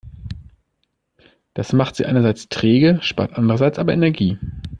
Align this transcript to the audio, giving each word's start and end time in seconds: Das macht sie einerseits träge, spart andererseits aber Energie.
Das 1.53 1.73
macht 1.73 1.95
sie 1.95 2.07
einerseits 2.07 2.49
träge, 2.49 2.97
spart 3.03 3.33
andererseits 3.33 3.77
aber 3.77 3.93
Energie. 3.93 4.39